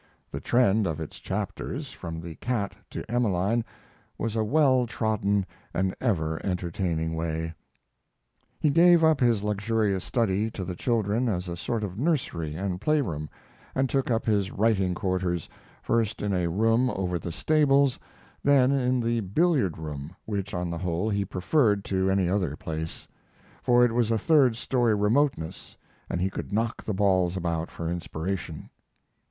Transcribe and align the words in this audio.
The 0.31 0.41
trend 0.41 0.87
of 0.87 0.99
its 0.99 1.19
chapters, 1.19 1.91
from 1.91 2.19
the 2.21 2.33
cat 2.37 2.73
to 2.89 3.05
"Emeline," 3.07 3.63
was 4.17 4.35
a 4.35 4.43
well 4.43 4.87
trodden 4.87 5.45
and 5.75 5.93
ever 6.01 6.43
entertaining 6.43 7.13
way. 7.13 7.53
He 8.59 8.71
gave 8.71 9.03
up 9.03 9.19
his 9.19 9.43
luxurious 9.43 10.03
study 10.03 10.49
to 10.49 10.65
the 10.65 10.73
children 10.75 11.29
as 11.29 11.47
a 11.47 11.55
sort 11.55 11.83
of 11.83 11.99
nursery 11.99 12.55
and 12.55 12.81
playroom, 12.81 13.29
and 13.75 13.87
took 13.87 14.09
up 14.09 14.25
his 14.25 14.49
writing 14.49 14.95
quarters, 14.95 15.47
first 15.83 16.23
in 16.23 16.33
a 16.33 16.49
room 16.49 16.89
over 16.89 17.19
the 17.19 17.31
stables, 17.31 17.99
then 18.43 18.71
in 18.71 19.01
the 19.01 19.19
billiard 19.19 19.77
room, 19.77 20.15
which, 20.25 20.51
on 20.55 20.71
the 20.71 20.79
whole, 20.79 21.11
he 21.11 21.23
preferred 21.23 21.85
to 21.85 22.09
any 22.09 22.27
other 22.27 22.55
place, 22.55 23.07
for 23.61 23.85
it 23.85 23.91
was 23.93 24.09
a 24.09 24.17
third 24.17 24.55
story 24.55 24.95
remoteness, 24.95 25.77
and 26.09 26.21
he 26.21 26.29
could 26.31 26.51
knock 26.51 26.83
the 26.83 26.91
balls 26.95 27.37
about 27.37 27.69
for 27.69 27.87
inspiration. 27.87 28.67